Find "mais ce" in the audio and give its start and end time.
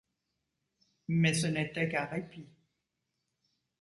1.09-1.45